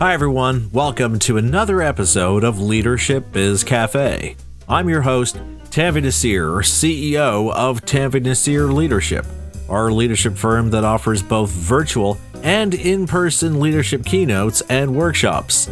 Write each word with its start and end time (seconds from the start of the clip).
Hi, 0.00 0.14
everyone. 0.14 0.70
Welcome 0.72 1.18
to 1.18 1.38
another 1.38 1.82
episode 1.82 2.44
of 2.44 2.60
Leadership 2.60 3.32
Biz 3.32 3.64
Cafe. 3.64 4.36
I'm 4.68 4.88
your 4.88 5.02
host, 5.02 5.40
Tanveer 5.70 6.04
Naseer, 6.04 6.62
CEO 6.62 7.52
of 7.52 7.80
Tanveer 7.84 8.22
Naseer 8.22 8.72
Leadership, 8.72 9.26
our 9.68 9.90
leadership 9.90 10.36
firm 10.36 10.70
that 10.70 10.84
offers 10.84 11.20
both 11.20 11.50
virtual 11.50 12.16
and 12.44 12.74
in 12.74 13.08
person 13.08 13.58
leadership 13.58 14.04
keynotes 14.04 14.60
and 14.68 14.94
workshops. 14.94 15.68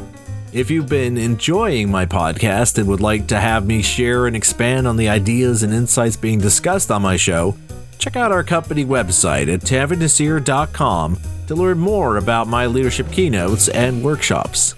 If 0.53 0.73
you've 0.73 0.89
been 0.89 1.17
enjoying 1.19 1.89
my 1.89 2.05
podcast 2.05 2.79
and 2.79 2.89
would 2.89 3.01
like 3.01 3.29
to 3.29 3.39
have 3.39 3.65
me 3.65 3.81
share 3.81 4.27
and 4.27 4.35
expand 4.35 4.89
on 4.89 4.97
the 4.97 5.09
ideas 5.09 5.63
and 5.63 5.73
insights 5.73 6.17
being 6.17 6.41
discussed 6.41 6.91
on 6.91 7.03
my 7.03 7.17
show, 7.17 7.57
check 7.99 8.17
out 8.17 8.33
our 8.33 8.43
company 8.43 8.85
website 8.85 9.47
at 9.47 9.61
tanveernaseer.com 9.61 11.17
to 11.47 11.55
learn 11.55 11.79
more 11.79 12.17
about 12.17 12.49
my 12.49 12.67
leadership 12.67 13.11
keynotes 13.11 13.69
and 13.69 14.03
workshops. 14.03 14.75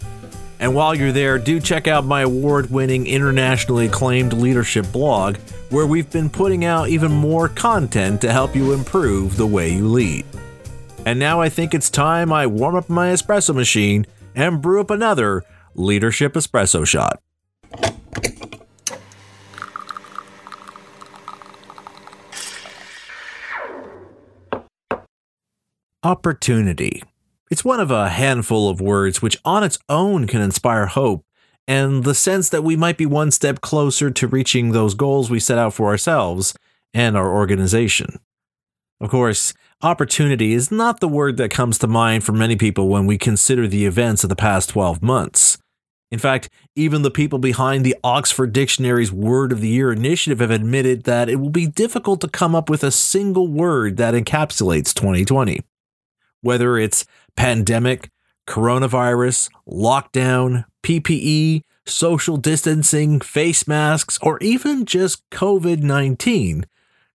And 0.60 0.74
while 0.74 0.94
you're 0.94 1.12
there, 1.12 1.38
do 1.38 1.60
check 1.60 1.86
out 1.86 2.04
my 2.04 2.22
award 2.22 2.70
winning, 2.70 3.06
internationally 3.06 3.86
acclaimed 3.86 4.32
leadership 4.32 4.90
blog, 4.90 5.36
where 5.70 5.86
we've 5.86 6.10
been 6.10 6.30
putting 6.30 6.64
out 6.64 6.88
even 6.88 7.12
more 7.12 7.48
content 7.48 8.20
to 8.22 8.32
help 8.32 8.56
you 8.56 8.72
improve 8.72 9.36
the 9.36 9.46
way 9.46 9.72
you 9.72 9.86
lead. 9.86 10.24
And 11.06 11.18
now 11.18 11.40
I 11.40 11.48
think 11.48 11.74
it's 11.74 11.90
time 11.90 12.32
I 12.32 12.46
warm 12.46 12.74
up 12.74 12.88
my 12.88 13.10
espresso 13.10 13.54
machine 13.54 14.06
and 14.34 14.60
brew 14.60 14.80
up 14.80 14.90
another 14.90 15.44
leadership 15.74 16.34
espresso 16.34 16.86
shot. 16.86 17.20
Opportunity. 26.04 27.02
It's 27.50 27.64
one 27.64 27.80
of 27.80 27.90
a 27.90 28.08
handful 28.08 28.70
of 28.70 28.80
words 28.80 29.20
which, 29.20 29.36
on 29.44 29.64
its 29.64 29.80
own, 29.88 30.28
can 30.28 30.40
inspire 30.40 30.86
hope 30.86 31.24
and 31.66 32.04
the 32.04 32.14
sense 32.14 32.48
that 32.50 32.62
we 32.62 32.76
might 32.76 32.96
be 32.96 33.04
one 33.04 33.32
step 33.32 33.60
closer 33.60 34.08
to 34.08 34.28
reaching 34.28 34.70
those 34.70 34.94
goals 34.94 35.28
we 35.28 35.40
set 35.40 35.58
out 35.58 35.74
for 35.74 35.88
ourselves 35.88 36.54
and 36.94 37.16
our 37.16 37.34
organization. 37.34 38.20
Of 39.00 39.10
course, 39.10 39.54
opportunity 39.82 40.52
is 40.52 40.70
not 40.70 41.00
the 41.00 41.08
word 41.08 41.36
that 41.38 41.50
comes 41.50 41.78
to 41.78 41.88
mind 41.88 42.22
for 42.22 42.30
many 42.30 42.54
people 42.54 42.88
when 42.88 43.06
we 43.06 43.18
consider 43.18 43.66
the 43.66 43.84
events 43.84 44.22
of 44.22 44.30
the 44.30 44.36
past 44.36 44.68
12 44.68 45.02
months. 45.02 45.58
In 46.12 46.20
fact, 46.20 46.48
even 46.76 47.02
the 47.02 47.10
people 47.10 47.40
behind 47.40 47.84
the 47.84 47.96
Oxford 48.04 48.52
Dictionary's 48.52 49.10
Word 49.10 49.50
of 49.50 49.60
the 49.60 49.68
Year 49.68 49.90
initiative 49.90 50.38
have 50.38 50.52
admitted 50.52 51.02
that 51.04 51.28
it 51.28 51.40
will 51.40 51.50
be 51.50 51.66
difficult 51.66 52.20
to 52.20 52.28
come 52.28 52.54
up 52.54 52.70
with 52.70 52.84
a 52.84 52.92
single 52.92 53.48
word 53.48 53.96
that 53.96 54.14
encapsulates 54.14 54.94
2020 54.94 55.60
whether 56.40 56.78
it's 56.78 57.04
pandemic, 57.36 58.10
coronavirus, 58.46 59.50
lockdown, 59.68 60.64
PPE, 60.82 61.62
social 61.86 62.36
distancing, 62.36 63.20
face 63.20 63.66
masks, 63.66 64.18
or 64.22 64.38
even 64.40 64.84
just 64.84 65.28
COVID 65.30 65.82
19, 65.82 66.66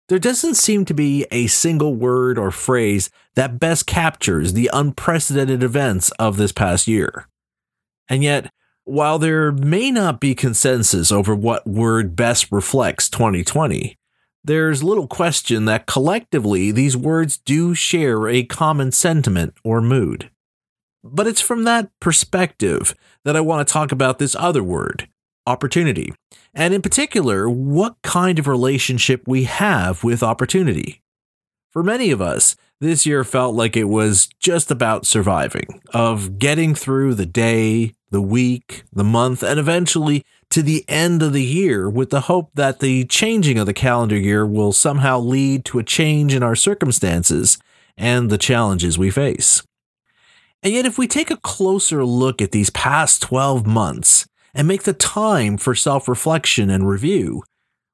there 0.10 0.20
doesn't 0.20 0.56
seem 0.56 0.86
to 0.86 0.94
be 0.94 1.26
a 1.32 1.48
single 1.48 1.96
word 1.96 2.38
or 2.38 2.52
phrase 2.52 3.10
that 3.36 3.60
best 3.60 3.88
captures 3.88 4.54
the 4.54 4.70
unprecedented 4.74 5.64
events 5.64 6.12
of 6.20 6.38
this 6.38 6.52
past 6.52 6.88
year. 6.88 7.28
And 8.10 8.22
yet, 8.24 8.52
while 8.84 9.18
there 9.18 9.52
may 9.52 9.92
not 9.92 10.20
be 10.20 10.36
consensus 10.36 11.12
over 11.12 11.34
what 11.34 11.66
word 11.66 12.16
best 12.16 12.52
reflects 12.52 13.10
2020, 13.10 13.98
there's 14.44 14.84
little 14.84 15.08
question 15.08 15.66
that 15.66 15.86
collectively 15.86 16.72
these 16.72 16.98
words 16.98 17.38
do 17.38 17.74
share 17.74 18.28
a 18.28 18.44
common 18.44 18.92
sentiment 18.92 19.54
or 19.64 19.82
mood. 19.82 20.30
But 21.04 21.28
it's 21.28 21.42
from 21.42 21.64
that 21.64 21.90
perspective 22.00 22.96
that 23.24 23.36
I 23.36 23.42
want 23.42 23.66
to 23.68 23.72
talk 23.72 23.92
about 23.92 24.20
this 24.20 24.36
other 24.36 24.64
word, 24.64 25.08
opportunity, 25.48 26.14
and 26.54 26.74
in 26.74 26.82
particular, 26.82 27.50
what 27.50 27.96
kind 28.04 28.40
of 28.40 28.48
relationship 28.48 29.24
we 29.28 29.44
have 29.44 30.04
with 30.04 30.24
opportunity. 30.24 31.02
For 31.72 31.84
many 31.84 32.12
of 32.12 32.22
us, 32.22 32.56
this 32.80 33.06
year 33.06 33.24
felt 33.24 33.56
like 33.56 33.76
it 33.76 33.86
was 33.86 34.30
just 34.40 34.70
about 34.70 35.06
surviving, 35.06 35.82
of 35.94 36.38
getting 36.38 36.76
through 36.76 37.16
the 37.16 37.26
day, 37.26 37.94
the 38.12 38.22
week, 38.22 38.84
the 38.94 39.04
month, 39.04 39.42
and 39.42 39.60
eventually 39.60 40.24
to 40.54 40.62
the 40.62 40.86
end 40.88 41.24
of 41.24 41.34
the 41.34 41.44
year 41.44 41.90
with 41.90 42.12
the 42.12 42.22
hope 42.22 42.52
that 42.54 42.80
the 42.80 43.06
changing 43.06 43.58
of 43.58 43.66
the 43.66 43.74
calendar 43.74 44.16
year 44.16 44.46
will 44.46 44.72
somehow 44.72 45.18
lead 45.18 45.66
to 45.66 45.80
a 45.80 45.84
change 45.84 46.36
in 46.36 46.44
our 46.44 46.56
circumstances 46.56 47.58
and 47.98 48.30
the 48.30 48.38
challenges 48.38 48.96
we 48.96 49.10
face. 49.10 49.64
And 50.62 50.72
yet, 50.72 50.86
if 50.86 50.96
we 50.96 51.08
take 51.08 51.32
a 51.32 51.38
closer 51.38 52.06
look 52.06 52.40
at 52.40 52.52
these 52.52 52.70
past 52.70 53.24
12 53.24 53.66
months 53.66 54.28
and 54.54 54.68
make 54.68 54.84
the 54.84 54.94
time 54.94 55.58
for 55.58 55.74
self 55.74 56.08
reflection 56.08 56.70
and 56.70 56.88
review, 56.88 57.42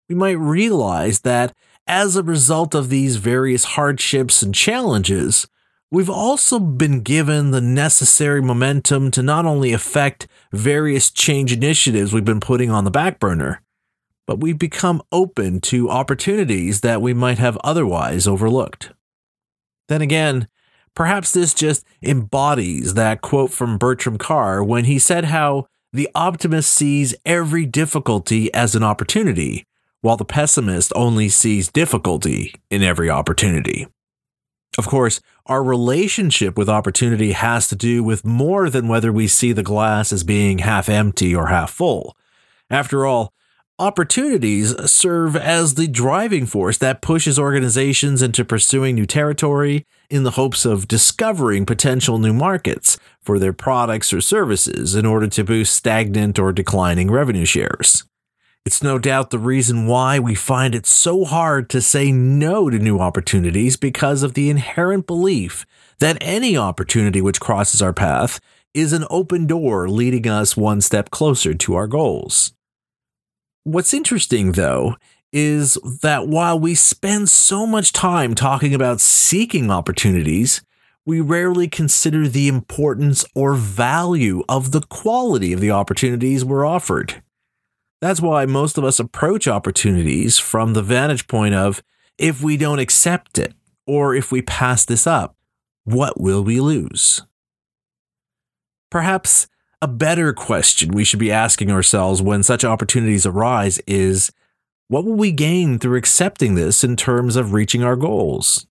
we 0.09 0.15
might 0.15 0.31
realize 0.37 1.21
that 1.21 1.53
as 1.87 2.17
a 2.17 2.23
result 2.23 2.75
of 2.75 2.89
these 2.89 3.15
various 3.15 3.63
hardships 3.63 4.41
and 4.41 4.53
challenges, 4.53 5.47
We've 5.91 6.09
also 6.09 6.59
been 6.59 7.01
given 7.01 7.49
the 7.49 7.61
necessary 7.61 8.43
momentum 8.43 9.09
to 9.09 9.23
not 9.23 9.47
only 9.47 9.73
affect 9.73 10.27
various 10.51 11.09
change 11.09 11.51
initiatives 11.51 12.13
we've 12.13 12.23
been 12.23 12.39
putting 12.39 12.69
on 12.69 12.83
the 12.83 12.91
back 12.91 13.19
burner, 13.19 13.63
but 14.27 14.39
we've 14.39 14.59
become 14.59 15.01
open 15.11 15.59
to 15.61 15.89
opportunities 15.89 16.81
that 16.81 17.01
we 17.01 17.15
might 17.15 17.39
have 17.39 17.57
otherwise 17.63 18.27
overlooked. 18.27 18.91
Then 19.87 20.03
again, 20.03 20.47
perhaps 20.93 21.31
this 21.31 21.55
just 21.55 21.83
embodies 22.03 22.93
that 22.93 23.21
quote 23.21 23.49
from 23.49 23.79
Bertram 23.79 24.19
Carr 24.19 24.63
when 24.63 24.85
he 24.85 24.99
said 24.99 25.25
how 25.25 25.65
the 25.91 26.07
optimist 26.13 26.71
sees 26.71 27.15
every 27.25 27.65
difficulty 27.65 28.53
as 28.53 28.75
an 28.75 28.83
opportunity, 28.83 29.65
while 30.01 30.17
the 30.17 30.23
pessimist 30.23 30.93
only 30.95 31.29
sees 31.29 31.71
difficulty 31.71 32.53
in 32.69 32.83
every 32.83 33.09
opportunity. 33.09 33.87
Of 34.79 34.87
course, 34.87 35.19
our 35.45 35.61
relationship 35.61 36.57
with 36.57 36.69
opportunity 36.69 37.33
has 37.33 37.67
to 37.67 37.75
do 37.75 38.01
with 38.01 38.23
more 38.23 38.69
than 38.69 38.87
whether 38.87 39.11
we 39.11 39.27
see 39.27 39.51
the 39.51 39.61
glass 39.61 40.13
as 40.13 40.23
being 40.23 40.59
half 40.59 40.87
empty 40.87 41.35
or 41.35 41.47
half 41.47 41.69
full. 41.69 42.15
After 42.69 43.05
all, 43.05 43.33
opportunities 43.77 44.73
serve 44.89 45.35
as 45.35 45.75
the 45.75 45.85
driving 45.85 46.45
force 46.45 46.77
that 46.77 47.01
pushes 47.01 47.37
organizations 47.37 48.21
into 48.21 48.45
pursuing 48.45 48.95
new 48.95 49.05
territory 49.05 49.85
in 50.09 50.23
the 50.23 50.31
hopes 50.39 50.63
of 50.63 50.87
discovering 50.87 51.65
potential 51.65 52.17
new 52.17 52.31
markets 52.31 52.97
for 53.21 53.37
their 53.37 53.51
products 53.51 54.13
or 54.13 54.21
services 54.21 54.95
in 54.95 55.05
order 55.05 55.27
to 55.27 55.43
boost 55.43 55.75
stagnant 55.75 56.39
or 56.39 56.53
declining 56.53 57.11
revenue 57.11 57.43
shares. 57.43 58.05
It's 58.69 58.83
no 58.83 58.99
doubt 58.99 59.31
the 59.31 59.39
reason 59.39 59.87
why 59.87 60.19
we 60.19 60.35
find 60.35 60.75
it 60.75 60.85
so 60.85 61.25
hard 61.25 61.71
to 61.71 61.81
say 61.81 62.11
no 62.11 62.69
to 62.69 62.77
new 62.77 62.99
opportunities 62.99 63.77
because 63.77 64.21
of 64.21 64.35
the 64.35 64.47
inherent 64.47 65.07
belief 65.07 65.65
that 65.97 66.19
any 66.21 66.55
opportunity 66.55 67.19
which 67.19 67.39
crosses 67.39 67.81
our 67.81 67.93
path 67.93 68.39
is 68.75 68.93
an 68.93 69.05
open 69.09 69.47
door 69.47 69.89
leading 69.89 70.27
us 70.27 70.55
one 70.55 70.81
step 70.81 71.09
closer 71.09 71.55
to 71.55 71.73
our 71.73 71.87
goals. 71.87 72.53
What's 73.63 73.91
interesting, 73.91 74.51
though, 74.51 74.97
is 75.33 75.79
that 76.03 76.27
while 76.27 76.59
we 76.59 76.75
spend 76.75 77.27
so 77.27 77.65
much 77.65 77.91
time 77.91 78.35
talking 78.35 78.75
about 78.75 79.01
seeking 79.01 79.71
opportunities, 79.71 80.61
we 81.07 81.21
rarely 81.21 81.67
consider 81.67 82.27
the 82.27 82.47
importance 82.47 83.25
or 83.33 83.55
value 83.55 84.43
of 84.47 84.69
the 84.69 84.81
quality 84.81 85.53
of 85.53 85.59
the 85.59 85.71
opportunities 85.71 86.45
we're 86.45 86.67
offered. 86.67 87.23
That's 88.01 88.21
why 88.21 88.45
most 88.45 88.77
of 88.77 88.83
us 88.83 88.99
approach 88.99 89.47
opportunities 89.47 90.39
from 90.39 90.73
the 90.73 90.83
vantage 90.83 91.27
point 91.27 91.53
of 91.53 91.83
if 92.17 92.41
we 92.41 92.57
don't 92.57 92.79
accept 92.79 93.37
it 93.37 93.53
or 93.85 94.15
if 94.15 94.31
we 94.31 94.41
pass 94.41 94.85
this 94.85 95.05
up, 95.05 95.35
what 95.83 96.19
will 96.19 96.43
we 96.43 96.59
lose? 96.59 97.23
Perhaps 98.89 99.47
a 99.81 99.87
better 99.87 100.33
question 100.33 100.91
we 100.91 101.03
should 101.03 101.19
be 101.19 101.31
asking 101.31 101.71
ourselves 101.71 102.21
when 102.21 102.43
such 102.43 102.65
opportunities 102.65 103.25
arise 103.25 103.79
is 103.87 104.31
what 104.87 105.05
will 105.05 105.15
we 105.15 105.31
gain 105.31 105.79
through 105.79 105.97
accepting 105.97 106.55
this 106.55 106.83
in 106.83 106.95
terms 106.95 107.35
of 107.35 107.53
reaching 107.53 107.83
our 107.83 107.95
goals? 107.95 108.65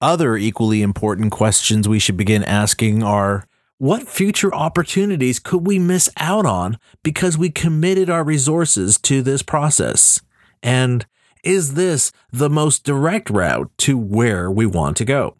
Other 0.00 0.36
equally 0.36 0.82
important 0.82 1.32
questions 1.32 1.88
we 1.88 1.98
should 1.98 2.16
begin 2.16 2.42
asking 2.44 3.02
are 3.02 3.46
what 3.78 4.08
future 4.08 4.52
opportunities 4.52 5.38
could 5.38 5.66
we 5.66 5.78
miss 5.78 6.10
out 6.16 6.44
on 6.44 6.78
because 7.04 7.38
we 7.38 7.48
committed 7.48 8.10
our 8.10 8.24
resources 8.24 8.98
to 8.98 9.22
this 9.22 9.42
process? 9.42 10.20
And 10.62 11.06
is 11.44 11.74
this 11.74 12.10
the 12.32 12.50
most 12.50 12.84
direct 12.84 13.30
route 13.30 13.70
to 13.78 13.96
where 13.96 14.50
we 14.50 14.66
want 14.66 14.96
to 14.96 15.04
go? 15.04 15.36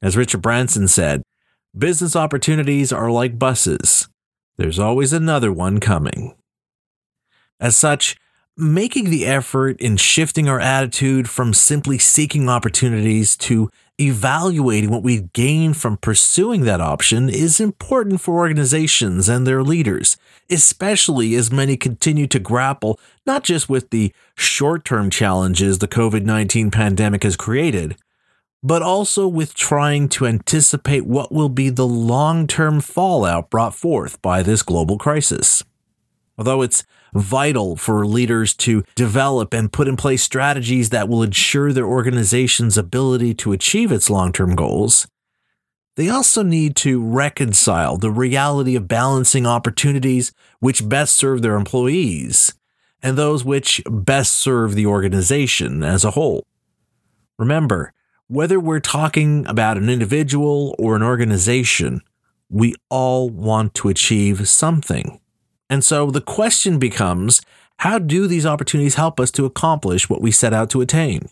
As 0.00 0.16
Richard 0.16 0.42
Branson 0.42 0.86
said, 0.86 1.22
business 1.76 2.14
opportunities 2.14 2.92
are 2.92 3.10
like 3.10 3.38
buses. 3.38 4.08
There's 4.56 4.78
always 4.78 5.12
another 5.12 5.52
one 5.52 5.80
coming. 5.80 6.36
As 7.58 7.76
such, 7.76 8.16
making 8.58 9.08
the 9.08 9.24
effort 9.24 9.80
in 9.80 9.96
shifting 9.96 10.48
our 10.48 10.58
attitude 10.58 11.28
from 11.28 11.54
simply 11.54 11.96
seeking 11.96 12.48
opportunities 12.48 13.36
to 13.36 13.70
evaluating 14.00 14.90
what 14.90 15.02
we 15.02 15.20
gain 15.32 15.72
from 15.72 15.96
pursuing 15.96 16.62
that 16.62 16.80
option 16.80 17.28
is 17.28 17.60
important 17.60 18.20
for 18.20 18.38
organizations 18.38 19.28
and 19.28 19.46
their 19.46 19.62
leaders, 19.62 20.16
especially 20.50 21.36
as 21.36 21.52
many 21.52 21.76
continue 21.76 22.26
to 22.26 22.40
grapple 22.40 22.98
not 23.24 23.44
just 23.44 23.68
with 23.68 23.90
the 23.90 24.12
short 24.36 24.84
term 24.84 25.08
challenges 25.08 25.78
the 25.78 25.86
COVID 25.86 26.24
19 26.24 26.72
pandemic 26.72 27.22
has 27.22 27.36
created, 27.36 27.96
but 28.60 28.82
also 28.82 29.28
with 29.28 29.54
trying 29.54 30.08
to 30.08 30.26
anticipate 30.26 31.06
what 31.06 31.30
will 31.30 31.48
be 31.48 31.70
the 31.70 31.86
long 31.86 32.48
term 32.48 32.80
fallout 32.80 33.50
brought 33.50 33.74
forth 33.74 34.20
by 34.20 34.42
this 34.42 34.64
global 34.64 34.98
crisis. 34.98 35.62
Although 36.38 36.62
it's 36.62 36.84
vital 37.14 37.76
for 37.76 38.06
leaders 38.06 38.54
to 38.54 38.84
develop 38.94 39.52
and 39.52 39.72
put 39.72 39.88
in 39.88 39.96
place 39.96 40.22
strategies 40.22 40.90
that 40.90 41.08
will 41.08 41.22
ensure 41.22 41.72
their 41.72 41.86
organization's 41.86 42.78
ability 42.78 43.34
to 43.34 43.52
achieve 43.52 43.90
its 43.90 44.08
long 44.08 44.32
term 44.32 44.54
goals. 44.54 45.08
They 45.96 46.08
also 46.08 46.44
need 46.44 46.76
to 46.76 47.02
reconcile 47.02 47.96
the 47.96 48.12
reality 48.12 48.76
of 48.76 48.86
balancing 48.86 49.46
opportunities 49.46 50.32
which 50.60 50.88
best 50.88 51.16
serve 51.16 51.42
their 51.42 51.56
employees 51.56 52.54
and 53.02 53.16
those 53.18 53.44
which 53.44 53.82
best 53.90 54.32
serve 54.32 54.74
the 54.74 54.86
organization 54.86 55.82
as 55.82 56.04
a 56.04 56.12
whole. 56.12 56.46
Remember, 57.36 57.92
whether 58.28 58.60
we're 58.60 58.78
talking 58.78 59.46
about 59.46 59.76
an 59.76 59.88
individual 59.88 60.74
or 60.78 60.94
an 60.94 61.02
organization, 61.02 62.02
we 62.48 62.74
all 62.90 63.28
want 63.28 63.74
to 63.74 63.88
achieve 63.88 64.48
something. 64.48 65.20
And 65.70 65.84
so 65.84 66.10
the 66.10 66.20
question 66.20 66.78
becomes 66.78 67.40
how 67.78 67.98
do 67.98 68.26
these 68.26 68.46
opportunities 68.46 68.96
help 68.96 69.20
us 69.20 69.30
to 69.32 69.44
accomplish 69.44 70.08
what 70.08 70.20
we 70.20 70.30
set 70.30 70.52
out 70.52 70.70
to 70.70 70.80
attain? 70.80 71.28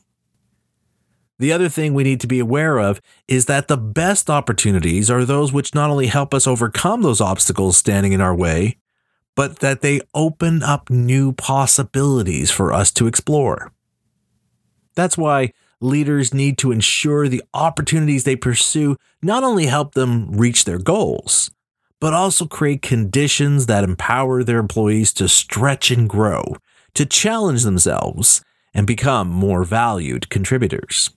The 1.38 1.52
other 1.52 1.68
thing 1.68 1.92
we 1.92 2.04
need 2.04 2.20
to 2.20 2.26
be 2.26 2.38
aware 2.38 2.78
of 2.78 3.00
is 3.28 3.44
that 3.46 3.68
the 3.68 3.76
best 3.76 4.30
opportunities 4.30 5.10
are 5.10 5.24
those 5.24 5.52
which 5.52 5.74
not 5.74 5.90
only 5.90 6.06
help 6.06 6.32
us 6.32 6.46
overcome 6.46 7.02
those 7.02 7.20
obstacles 7.20 7.76
standing 7.76 8.12
in 8.12 8.20
our 8.20 8.34
way, 8.34 8.78
but 9.34 9.58
that 9.58 9.82
they 9.82 10.00
open 10.14 10.62
up 10.62 10.88
new 10.88 11.32
possibilities 11.32 12.50
for 12.50 12.72
us 12.72 12.90
to 12.92 13.06
explore. 13.06 13.72
That's 14.94 15.18
why 15.18 15.52
leaders 15.80 16.32
need 16.32 16.56
to 16.58 16.72
ensure 16.72 17.28
the 17.28 17.42
opportunities 17.52 18.24
they 18.24 18.36
pursue 18.36 18.96
not 19.20 19.44
only 19.44 19.66
help 19.66 19.92
them 19.92 20.30
reach 20.32 20.64
their 20.64 20.78
goals, 20.78 21.50
but 22.00 22.12
also 22.12 22.46
create 22.46 22.82
conditions 22.82 23.66
that 23.66 23.84
empower 23.84 24.42
their 24.42 24.58
employees 24.58 25.12
to 25.14 25.28
stretch 25.28 25.90
and 25.90 26.08
grow, 26.08 26.56
to 26.94 27.06
challenge 27.06 27.62
themselves, 27.62 28.42
and 28.74 28.86
become 28.86 29.28
more 29.28 29.64
valued 29.64 30.28
contributors. 30.28 31.10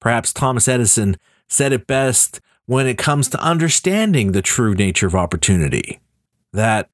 Perhaps 0.00 0.32
Thomas 0.32 0.68
Edison 0.68 1.16
said 1.48 1.72
it 1.72 1.86
best 1.86 2.40
when 2.66 2.86
it 2.86 2.98
comes 2.98 3.28
to 3.28 3.40
understanding 3.42 4.32
the 4.32 4.42
true 4.42 4.74
nature 4.74 5.06
of 5.06 5.14
opportunity 5.14 6.00
that 6.52 6.88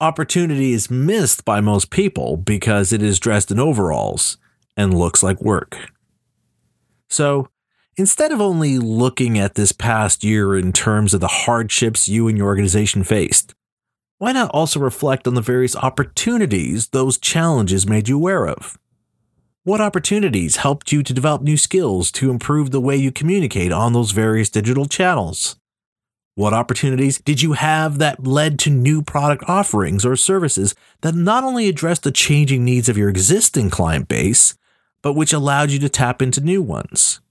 opportunity 0.00 0.72
is 0.72 0.90
missed 0.90 1.44
by 1.44 1.60
most 1.60 1.90
people 1.90 2.36
because 2.36 2.92
it 2.92 3.02
is 3.02 3.20
dressed 3.20 3.50
in 3.50 3.58
overalls 3.58 4.36
and 4.76 4.92
looks 4.92 5.22
like 5.22 5.40
work. 5.40 5.90
So, 7.08 7.48
Instead 7.98 8.30
of 8.30 8.42
only 8.42 8.78
looking 8.78 9.38
at 9.38 9.54
this 9.54 9.72
past 9.72 10.22
year 10.22 10.54
in 10.54 10.70
terms 10.70 11.14
of 11.14 11.20
the 11.22 11.26
hardships 11.28 12.06
you 12.06 12.28
and 12.28 12.36
your 12.36 12.46
organization 12.46 13.02
faced, 13.02 13.54
why 14.18 14.32
not 14.32 14.50
also 14.50 14.78
reflect 14.78 15.26
on 15.26 15.32
the 15.32 15.40
various 15.40 15.74
opportunities 15.76 16.88
those 16.88 17.16
challenges 17.16 17.86
made 17.86 18.06
you 18.06 18.16
aware 18.16 18.46
of? 18.46 18.78
What 19.64 19.80
opportunities 19.80 20.56
helped 20.56 20.92
you 20.92 21.02
to 21.02 21.14
develop 21.14 21.40
new 21.40 21.56
skills 21.56 22.12
to 22.12 22.30
improve 22.30 22.70
the 22.70 22.82
way 22.82 22.96
you 22.96 23.10
communicate 23.10 23.72
on 23.72 23.94
those 23.94 24.10
various 24.10 24.50
digital 24.50 24.84
channels? 24.84 25.56
What 26.34 26.52
opportunities 26.52 27.16
did 27.18 27.40
you 27.40 27.54
have 27.54 27.96
that 27.96 28.26
led 28.26 28.58
to 28.58 28.70
new 28.70 29.00
product 29.00 29.44
offerings 29.48 30.04
or 30.04 30.16
services 30.16 30.74
that 31.00 31.14
not 31.14 31.44
only 31.44 31.66
addressed 31.66 32.02
the 32.02 32.12
changing 32.12 32.62
needs 32.62 32.90
of 32.90 32.98
your 32.98 33.08
existing 33.08 33.70
client 33.70 34.06
base, 34.06 34.54
but 35.00 35.14
which 35.14 35.32
allowed 35.32 35.70
you 35.70 35.78
to 35.78 35.88
tap 35.88 36.20
into 36.20 36.42
new 36.42 36.60
ones? 36.60 37.22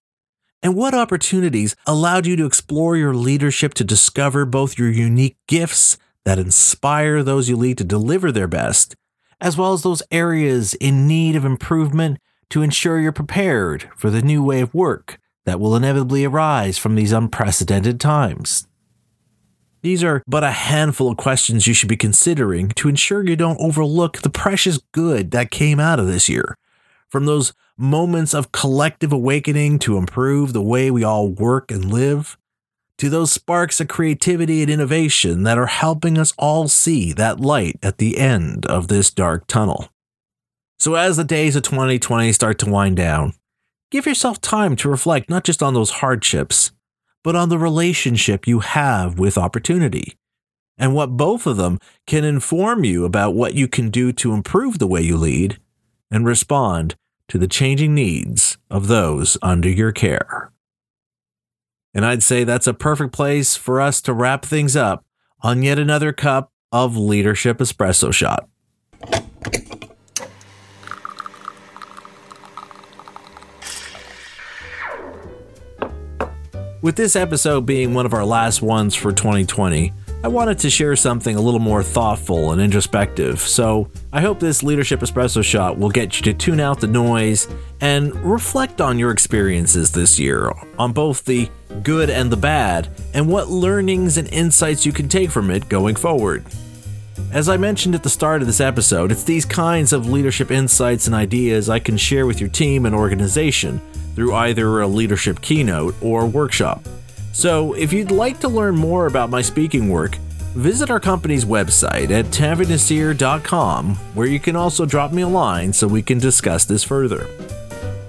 And 0.65 0.75
what 0.75 0.95
opportunities 0.95 1.75
allowed 1.85 2.25
you 2.25 2.35
to 2.37 2.45
explore 2.47 2.97
your 2.97 3.13
leadership 3.13 3.75
to 3.75 3.83
discover 3.83 4.45
both 4.45 4.79
your 4.79 4.89
unique 4.89 5.37
gifts 5.47 5.99
that 6.23 6.39
inspire 6.39 7.21
those 7.21 7.47
you 7.47 7.55
lead 7.55 7.77
to 7.77 7.83
deliver 7.83 8.31
their 8.31 8.47
best, 8.47 8.95
as 9.39 9.55
well 9.57 9.73
as 9.73 9.83
those 9.83 10.01
areas 10.09 10.73
in 10.73 11.07
need 11.07 11.35
of 11.35 11.45
improvement 11.45 12.17
to 12.49 12.63
ensure 12.63 12.99
you're 12.99 13.11
prepared 13.11 13.91
for 13.95 14.09
the 14.09 14.23
new 14.23 14.43
way 14.43 14.59
of 14.59 14.73
work 14.73 15.19
that 15.45 15.59
will 15.59 15.75
inevitably 15.75 16.25
arise 16.25 16.79
from 16.79 16.95
these 16.95 17.11
unprecedented 17.11 17.99
times? 17.99 18.67
These 19.83 20.03
are 20.03 20.23
but 20.25 20.43
a 20.43 20.49
handful 20.49 21.11
of 21.11 21.17
questions 21.17 21.67
you 21.67 21.75
should 21.75 21.89
be 21.89 21.95
considering 21.95 22.69
to 22.69 22.89
ensure 22.89 23.23
you 23.23 23.35
don't 23.35 23.61
overlook 23.61 24.23
the 24.23 24.31
precious 24.31 24.79
good 24.93 25.29
that 25.29 25.51
came 25.51 25.79
out 25.79 25.99
of 25.99 26.07
this 26.07 26.27
year 26.27 26.57
from 27.15 27.23
those 27.23 27.53
moments 27.77 28.33
of 28.33 28.51
collective 28.51 29.13
awakening 29.13 29.79
to 29.79 29.95
improve 29.95 30.51
the 30.51 30.61
way 30.61 30.91
we 30.91 31.01
all 31.01 31.29
work 31.29 31.71
and 31.71 31.85
live, 31.85 32.37
to 32.97 33.09
those 33.09 33.31
sparks 33.31 33.79
of 33.79 33.87
creativity 33.87 34.61
and 34.61 34.69
innovation 34.69 35.43
that 35.43 35.57
are 35.57 35.67
helping 35.67 36.17
us 36.17 36.33
all 36.37 36.67
see 36.67 37.13
that 37.13 37.39
light 37.39 37.79
at 37.81 37.99
the 37.99 38.17
end 38.17 38.65
of 38.65 38.89
this 38.89 39.11
dark 39.11 39.47
tunnel. 39.47 39.87
So, 40.77 40.95
as 40.95 41.15
the 41.15 41.23
days 41.23 41.55
of 41.55 41.63
2020 41.63 42.33
start 42.33 42.59
to 42.59 42.69
wind 42.69 42.97
down, 42.97 43.31
give 43.91 44.05
yourself 44.05 44.41
time 44.41 44.75
to 44.75 44.89
reflect 44.89 45.29
not 45.29 45.45
just 45.45 45.63
on 45.63 45.73
those 45.73 45.91
hardships, 45.91 46.73
but 47.23 47.33
on 47.33 47.47
the 47.47 47.57
relationship 47.57 48.45
you 48.45 48.59
have 48.59 49.17
with 49.17 49.37
opportunity 49.37 50.17
and 50.77 50.93
what 50.93 51.15
both 51.15 51.47
of 51.47 51.55
them 51.55 51.79
can 52.05 52.25
inform 52.25 52.83
you 52.83 53.05
about 53.05 53.35
what 53.35 53.53
you 53.53 53.69
can 53.69 53.89
do 53.89 54.11
to 54.11 54.33
improve 54.33 54.79
the 54.79 54.87
way 54.87 54.99
you 54.99 55.15
lead 55.15 55.59
and 56.11 56.25
respond 56.25 56.97
to 57.27 57.37
the 57.37 57.47
changing 57.47 57.93
needs 57.93 58.57
of 58.69 58.87
those 58.87 59.37
under 59.41 59.69
your 59.69 59.91
care. 59.91 60.51
And 61.93 62.05
I'd 62.05 62.23
say 62.23 62.43
that's 62.43 62.67
a 62.67 62.73
perfect 62.73 63.13
place 63.13 63.55
for 63.55 63.79
us 63.79 64.01
to 64.01 64.13
wrap 64.13 64.45
things 64.45 64.75
up 64.75 65.05
on 65.41 65.63
yet 65.63 65.79
another 65.79 66.11
cup 66.11 66.51
of 66.71 66.97
Leadership 66.97 67.59
Espresso 67.59 68.13
Shot. 68.13 68.49
With 76.81 76.97
this 76.97 77.15
episode 77.15 77.65
being 77.65 77.93
one 77.95 78.05
of 78.05 78.13
our 78.13 78.25
last 78.25 78.61
ones 78.61 78.93
for 78.93 79.11
2020, 79.11 79.91
I 80.23 80.27
wanted 80.27 80.57
to 80.59 80.71
share 80.71 80.95
something 80.95 81.35
a 81.35 81.41
little 81.41 81.59
more 81.59 81.83
thoughtful 81.83 82.51
and 82.51 82.59
introspective, 82.59 83.39
so 83.39 83.91
I 84.11 84.21
hope 84.21 84.39
this 84.39 84.63
Leadership 84.63 85.01
Espresso 85.01 85.43
Shot 85.43 85.77
will 85.77 85.91
get 85.91 86.17
you 86.17 86.23
to 86.23 86.33
tune 86.33 86.59
out 86.59 86.79
the 86.79 86.87
noise 86.87 87.47
and 87.79 88.15
reflect 88.23 88.81
on 88.81 88.97
your 88.97 89.11
experiences 89.11 89.91
this 89.91 90.19
year, 90.19 90.51
on 90.79 90.93
both 90.93 91.25
the 91.25 91.49
good 91.83 92.09
and 92.09 92.31
the 92.31 92.37
bad, 92.37 92.89
and 93.13 93.27
what 93.27 93.49
learnings 93.49 94.17
and 94.17 94.27
insights 94.29 94.83
you 94.83 94.91
can 94.91 95.07
take 95.07 95.29
from 95.29 95.51
it 95.51 95.69
going 95.69 95.95
forward. 95.95 96.43
As 97.31 97.47
I 97.47 97.57
mentioned 97.57 97.93
at 97.93 98.01
the 98.01 98.09
start 98.09 98.41
of 98.41 98.47
this 98.47 98.61
episode, 98.61 99.11
it's 99.11 99.23
these 99.23 99.45
kinds 99.45 99.93
of 99.93 100.09
leadership 100.09 100.49
insights 100.49 101.05
and 101.05 101.15
ideas 101.15 101.69
I 101.69 101.79
can 101.79 101.97
share 101.97 102.25
with 102.25 102.39
your 102.39 102.49
team 102.49 102.87
and 102.87 102.95
organization 102.95 103.79
through 104.15 104.33
either 104.33 104.81
a 104.81 104.87
leadership 104.87 105.41
keynote 105.41 105.93
or 106.01 106.25
workshop. 106.25 106.87
So, 107.35 107.73
if 107.73 107.91
you'd 107.91 108.11
like 108.11 108.39
to 108.39 108.47
learn 108.47 108.75
more 108.75 109.07
about 109.07 109.29
my 109.29 109.41
speaking 109.41 109.89
work, 109.89 110.15
visit 110.55 110.89
our 110.89 111.01
company's 111.01 111.43
website 111.43 112.09
at 112.09 112.27
tanveernaseer.com, 112.27 113.95
where 114.13 114.25
you 114.25 114.39
can 114.39 114.55
also 114.55 114.85
drop 114.85 115.11
me 115.11 115.21
a 115.23 115.27
line 115.27 115.73
so 115.73 115.85
we 115.85 116.01
can 116.01 116.17
discuss 116.17 116.63
this 116.63 116.81
further. 116.81 117.27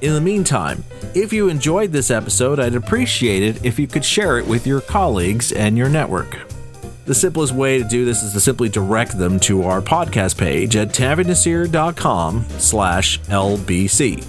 In 0.01 0.15
the 0.15 0.21
meantime, 0.21 0.85
if 1.13 1.33
you 1.33 1.49
enjoyed 1.49 1.91
this 1.91 2.13
episode, 2.13 2.61
I'd 2.61 2.77
appreciate 2.77 3.43
it 3.43 3.65
if 3.65 3.81
you 3.81 3.89
could 3.89 4.05
share 4.05 4.39
it 4.39 4.47
with 4.47 4.65
your 4.65 4.81
colleagues 4.81 5.51
and 5.51 5.77
your 5.77 5.89
network. 5.89 6.49
The 7.07 7.15
simplest 7.15 7.53
way 7.53 7.79
to 7.79 7.85
do 7.85 8.05
this 8.05 8.23
is 8.23 8.33
to 8.35 8.41
simply 8.41 8.69
direct 8.69 9.19
them 9.19 9.41
to 9.41 9.65
our 9.65 9.83
podcast 9.83 10.39
page 10.39 10.77
at 10.77 10.91
tanveernaseer.com 10.91 12.47
slash 12.59 13.19
LBC. 13.23 14.25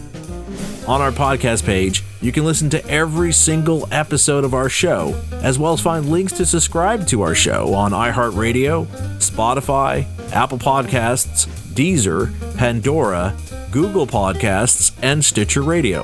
On 0.89 1.01
our 1.01 1.11
podcast 1.11 1.63
page, 1.65 2.03
you 2.21 2.31
can 2.31 2.45
listen 2.45 2.69
to 2.71 2.85
every 2.87 3.31
single 3.31 3.87
episode 3.91 4.43
of 4.43 4.53
our 4.53 4.69
show, 4.69 5.19
as 5.33 5.59
well 5.59 5.73
as 5.73 5.81
find 5.81 6.09
links 6.09 6.33
to 6.33 6.45
subscribe 6.45 7.05
to 7.07 7.21
our 7.21 7.35
show 7.35 7.73
on 7.73 7.91
iHeartRadio, 7.91 8.87
Spotify, 9.17 10.07
Apple 10.31 10.57
Podcasts, 10.57 11.47
Deezer, 11.73 12.33
Pandora, 12.57 13.37
Google 13.71 14.07
Podcasts, 14.07 14.91
and 15.03 15.23
Stitcher 15.23 15.61
Radio. 15.61 16.03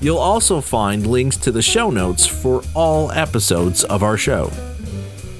You'll 0.00 0.18
also 0.18 0.60
find 0.60 1.06
links 1.06 1.36
to 1.38 1.50
the 1.50 1.62
show 1.62 1.90
notes 1.90 2.26
for 2.26 2.62
all 2.74 3.10
episodes 3.10 3.82
of 3.84 4.02
our 4.04 4.16
show. 4.16 4.52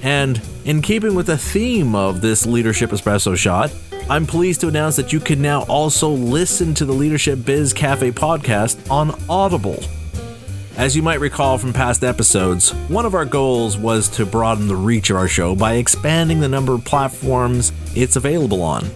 And 0.02 0.42
in 0.64 0.82
keeping 0.82 1.14
with 1.14 1.26
the 1.26 1.38
theme 1.38 1.94
of 1.94 2.20
this 2.20 2.46
Leadership 2.46 2.90
Espresso 2.90 3.36
Shot, 3.36 3.72
I'm 4.08 4.26
pleased 4.26 4.60
to 4.62 4.68
announce 4.68 4.96
that 4.96 5.12
you 5.12 5.20
can 5.20 5.40
now 5.40 5.62
also 5.62 6.10
listen 6.10 6.74
to 6.74 6.84
the 6.84 6.92
Leadership 6.92 7.44
Biz 7.44 7.72
Cafe 7.72 8.10
podcast 8.10 8.90
on 8.90 9.16
Audible. 9.28 9.80
As 10.80 10.96
you 10.96 11.02
might 11.02 11.20
recall 11.20 11.58
from 11.58 11.74
past 11.74 12.02
episodes, 12.02 12.70
one 12.88 13.04
of 13.04 13.14
our 13.14 13.26
goals 13.26 13.76
was 13.76 14.08
to 14.16 14.24
broaden 14.24 14.66
the 14.66 14.74
reach 14.74 15.10
of 15.10 15.16
our 15.18 15.28
show 15.28 15.54
by 15.54 15.74
expanding 15.74 16.40
the 16.40 16.48
number 16.48 16.72
of 16.72 16.86
platforms 16.86 17.70
it's 17.94 18.16
available 18.16 18.62
on. 18.62 18.86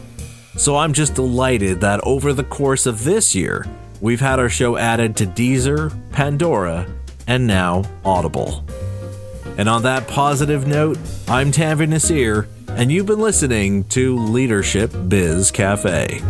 So 0.57 0.79
I'm 0.79 0.95
just 0.95 1.13
delighted 1.13 1.83
that 1.83 2.01
over 2.03 2.33
the 2.33 2.43
course 2.43 2.87
of 2.87 3.05
this 3.05 3.35
year, 3.35 3.67
we've 4.01 4.19
had 4.19 4.39
our 4.39 4.49
show 4.49 4.79
added 4.79 5.15
to 5.19 5.27
Deezer, 5.27 5.93
Pandora, 6.11 6.87
and 7.27 7.47
now 7.47 7.83
Audible. 8.03 8.65
And 9.59 9.69
on 9.69 9.83
that 9.83 10.09
positive 10.09 10.67
note, 10.67 10.97
I'm 11.29 11.53
Tanveer 11.53 11.87
Naseer, 11.87 12.47
and 12.67 12.91
you've 12.91 13.05
been 13.05 13.21
listening 13.21 13.85
to 13.91 14.17
Leadership 14.17 14.91
Biz 15.09 15.51
Cafe. 15.51 16.23